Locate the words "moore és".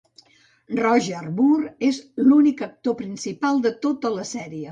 1.33-2.01